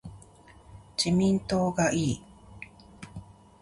[0.97, 2.23] 自民党がいい